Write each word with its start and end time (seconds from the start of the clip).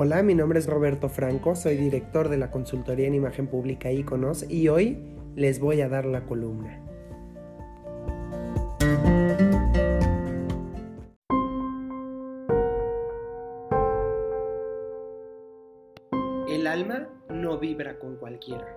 Hola, 0.00 0.22
mi 0.22 0.36
nombre 0.36 0.60
es 0.60 0.68
Roberto 0.68 1.08
Franco, 1.08 1.56
soy 1.56 1.76
director 1.76 2.28
de 2.28 2.36
la 2.36 2.52
consultoría 2.52 3.08
en 3.08 3.16
imagen 3.16 3.48
pública 3.48 3.90
Iconos 3.90 4.48
y 4.48 4.68
hoy 4.68 4.96
les 5.34 5.58
voy 5.58 5.80
a 5.80 5.88
dar 5.88 6.04
la 6.04 6.24
columna. 6.24 6.80
El 16.48 16.68
alma 16.68 17.08
no 17.28 17.58
vibra 17.58 17.98
con 17.98 18.18
cualquiera. 18.18 18.72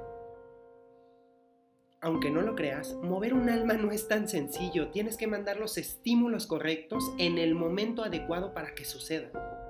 Aunque 2.01 2.31
no 2.31 2.41
lo 2.41 2.55
creas, 2.55 2.95
mover 3.03 3.35
un 3.35 3.47
alma 3.51 3.75
no 3.75 3.91
es 3.91 4.07
tan 4.07 4.27
sencillo. 4.27 4.89
Tienes 4.89 5.17
que 5.17 5.27
mandar 5.27 5.59
los 5.59 5.77
estímulos 5.77 6.47
correctos 6.47 7.13
en 7.19 7.38
el 7.38 7.53
momento 7.53 8.03
adecuado 8.03 8.55
para 8.55 8.73
que 8.73 8.85
suceda. 8.85 9.60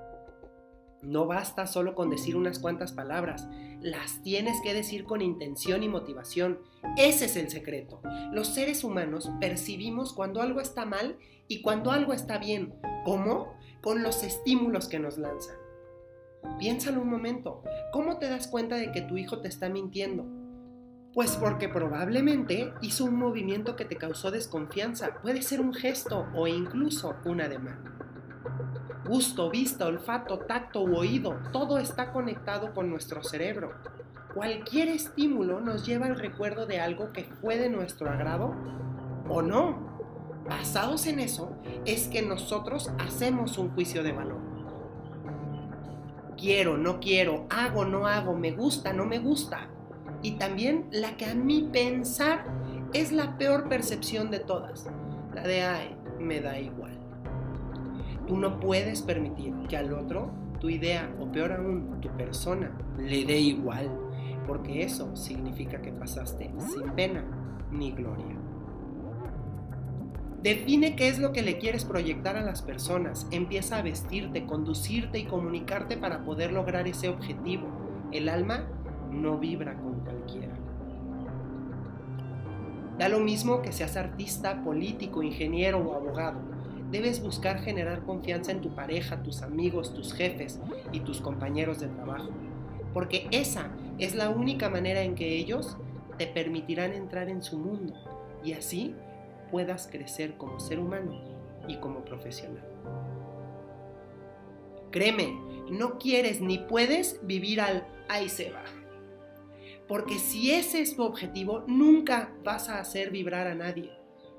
No 1.02 1.26
basta 1.26 1.66
solo 1.66 1.94
con 1.94 2.10
decir 2.10 2.36
unas 2.36 2.60
cuantas 2.60 2.92
palabras, 2.92 3.48
las 3.80 4.22
tienes 4.22 4.60
que 4.62 4.72
decir 4.72 5.04
con 5.04 5.20
intención 5.20 5.82
y 5.82 5.88
motivación. 5.88 6.60
Ese 6.96 7.24
es 7.24 7.36
el 7.36 7.50
secreto. 7.50 8.00
Los 8.32 8.48
seres 8.54 8.84
humanos 8.84 9.30
percibimos 9.40 10.12
cuando 10.12 10.40
algo 10.40 10.60
está 10.60 10.84
mal 10.84 11.18
y 11.48 11.60
cuando 11.60 11.90
algo 11.90 12.12
está 12.12 12.38
bien. 12.38 12.74
¿Cómo? 13.04 13.52
Con 13.80 14.04
los 14.04 14.22
estímulos 14.22 14.88
que 14.88 15.00
nos 15.00 15.18
lanzan. 15.18 15.56
Piénsalo 16.60 17.02
un 17.02 17.10
momento. 17.10 17.64
¿Cómo 17.92 18.18
te 18.18 18.28
das 18.28 18.46
cuenta 18.46 18.76
de 18.76 18.92
que 18.92 19.02
tu 19.02 19.16
hijo 19.16 19.40
te 19.40 19.48
está 19.48 19.68
mintiendo? 19.68 20.24
Pues 21.14 21.36
porque 21.36 21.68
probablemente 21.68 22.72
hizo 22.80 23.04
un 23.04 23.16
movimiento 23.16 23.74
que 23.74 23.84
te 23.84 23.96
causó 23.96 24.30
desconfianza. 24.30 25.20
Puede 25.20 25.42
ser 25.42 25.60
un 25.60 25.74
gesto 25.74 26.26
o 26.34 26.46
incluso 26.46 27.16
un 27.24 27.40
ademán. 27.40 27.92
Gusto, 29.06 29.50
vista, 29.50 29.86
olfato, 29.86 30.38
tacto 30.38 30.82
u 30.82 30.96
oído, 30.96 31.36
todo 31.52 31.78
está 31.78 32.12
conectado 32.12 32.72
con 32.72 32.88
nuestro 32.88 33.24
cerebro. 33.24 33.72
Cualquier 34.32 34.88
estímulo 34.88 35.60
nos 35.60 35.84
lleva 35.84 36.06
al 36.06 36.18
recuerdo 36.18 36.66
de 36.66 36.80
algo 36.80 37.12
que 37.12 37.24
fue 37.24 37.58
de 37.58 37.68
nuestro 37.68 38.08
agrado 38.08 38.54
o 39.28 39.42
no. 39.42 39.90
Basados 40.48 41.06
en 41.06 41.18
eso 41.18 41.56
es 41.84 42.06
que 42.06 42.22
nosotros 42.22 42.92
hacemos 42.98 43.58
un 43.58 43.70
juicio 43.70 44.04
de 44.04 44.12
valor. 44.12 44.40
Quiero, 46.36 46.78
no 46.78 47.00
quiero, 47.00 47.46
hago, 47.50 47.84
no 47.84 48.06
hago, 48.06 48.34
me 48.34 48.52
gusta, 48.52 48.92
no 48.92 49.04
me 49.04 49.18
gusta. 49.18 49.68
Y 50.22 50.32
también 50.32 50.86
la 50.92 51.16
que 51.16 51.26
a 51.26 51.34
mí 51.34 51.68
pensar 51.72 52.46
es 52.92 53.10
la 53.10 53.36
peor 53.36 53.68
percepción 53.68 54.30
de 54.30 54.38
todas, 54.38 54.88
la 55.34 55.42
de 55.42 55.62
ay, 55.62 55.96
me 56.20 56.40
da 56.40 56.58
igual. 56.58 57.01
Tú 58.32 58.38
no 58.38 58.60
puedes 58.60 59.02
permitir 59.02 59.52
que 59.68 59.76
al 59.76 59.92
otro 59.92 60.30
tu 60.58 60.70
idea 60.70 61.14
o 61.20 61.30
peor 61.30 61.52
aún 61.52 62.00
tu 62.00 62.08
persona 62.16 62.74
le 62.96 63.26
dé 63.26 63.38
igual, 63.38 63.90
porque 64.46 64.84
eso 64.84 65.14
significa 65.14 65.82
que 65.82 65.92
pasaste 65.92 66.50
sin 66.56 66.92
pena 66.92 67.26
ni 67.70 67.92
gloria. 67.92 68.34
Define 70.42 70.96
qué 70.96 71.08
es 71.08 71.18
lo 71.18 71.32
que 71.32 71.42
le 71.42 71.58
quieres 71.58 71.84
proyectar 71.84 72.38
a 72.38 72.40
las 72.40 72.62
personas. 72.62 73.26
Empieza 73.32 73.76
a 73.76 73.82
vestirte, 73.82 74.46
conducirte 74.46 75.18
y 75.18 75.26
comunicarte 75.26 75.98
para 75.98 76.24
poder 76.24 76.54
lograr 76.54 76.88
ese 76.88 77.10
objetivo. 77.10 77.68
El 78.12 78.30
alma 78.30 78.64
no 79.10 79.36
vibra 79.36 79.76
con 79.76 80.00
cualquiera. 80.00 80.54
Da 82.98 83.10
lo 83.10 83.20
mismo 83.20 83.60
que 83.60 83.72
seas 83.72 83.98
artista, 83.98 84.64
político, 84.64 85.22
ingeniero 85.22 85.80
o 85.80 85.94
abogado 85.94 86.62
debes 86.92 87.22
buscar 87.22 87.60
generar 87.62 88.04
confianza 88.04 88.52
en 88.52 88.60
tu 88.60 88.74
pareja, 88.74 89.22
tus 89.22 89.42
amigos, 89.42 89.94
tus 89.94 90.12
jefes 90.12 90.60
y 90.92 91.00
tus 91.00 91.20
compañeros 91.20 91.80
de 91.80 91.88
trabajo. 91.88 92.30
Porque 92.92 93.26
esa 93.30 93.70
es 93.98 94.14
la 94.14 94.28
única 94.28 94.68
manera 94.68 95.02
en 95.02 95.14
que 95.14 95.36
ellos 95.36 95.78
te 96.18 96.26
permitirán 96.26 96.92
entrar 96.92 97.30
en 97.30 97.42
su 97.42 97.58
mundo 97.58 97.94
y 98.44 98.52
así 98.52 98.94
puedas 99.50 99.88
crecer 99.90 100.36
como 100.36 100.60
ser 100.60 100.78
humano 100.78 101.18
y 101.66 101.76
como 101.76 102.04
profesional. 102.04 102.68
Créeme, 104.90 105.34
no 105.70 105.98
quieres 105.98 106.42
ni 106.42 106.58
puedes 106.58 107.18
vivir 107.26 107.62
al 107.62 107.86
ahí 108.08 108.28
se 108.28 108.50
va. 108.50 108.64
Porque 109.88 110.18
si 110.18 110.52
ese 110.52 110.82
es 110.82 110.96
tu 110.96 111.02
objetivo, 111.02 111.64
nunca 111.66 112.32
vas 112.44 112.68
a 112.68 112.78
hacer 112.78 113.10
vibrar 113.10 113.46
a 113.46 113.54
nadie 113.54 113.90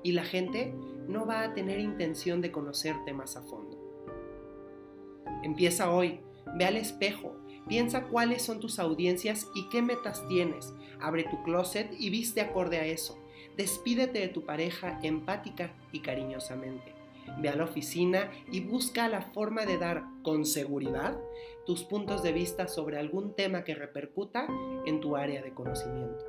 y 0.04 0.12
la 0.12 0.24
gente 0.24 0.74
no 1.08 1.26
va 1.26 1.42
a 1.42 1.54
tener 1.54 1.78
intención 1.78 2.40
de 2.40 2.50
conocerte 2.50 3.12
más 3.12 3.36
a 3.36 3.42
fondo. 3.42 3.78
Empieza 5.42 5.90
hoy, 5.90 6.20
ve 6.56 6.64
al 6.64 6.76
espejo, 6.76 7.36
piensa 7.68 8.04
cuáles 8.04 8.42
son 8.42 8.60
tus 8.60 8.78
audiencias 8.78 9.48
y 9.54 9.68
qué 9.68 9.82
metas 9.82 10.26
tienes. 10.28 10.72
Abre 11.00 11.24
tu 11.24 11.42
closet 11.42 11.90
y 11.98 12.10
viste 12.10 12.40
acorde 12.40 12.78
a 12.78 12.86
eso. 12.86 13.18
Despídete 13.56 14.20
de 14.20 14.28
tu 14.28 14.44
pareja 14.44 14.98
empática 15.02 15.74
y 15.92 16.00
cariñosamente. 16.00 16.94
Ve 17.40 17.48
a 17.48 17.56
la 17.56 17.64
oficina 17.64 18.30
y 18.50 18.60
busca 18.60 19.08
la 19.08 19.22
forma 19.22 19.64
de 19.64 19.78
dar 19.78 20.04
con 20.22 20.44
seguridad 20.44 21.18
tus 21.66 21.84
puntos 21.84 22.22
de 22.22 22.32
vista 22.32 22.68
sobre 22.68 22.98
algún 22.98 23.34
tema 23.34 23.64
que 23.64 23.74
repercuta 23.74 24.46
en 24.84 25.00
tu 25.00 25.16
área 25.16 25.42
de 25.42 25.54
conocimiento. 25.54 26.24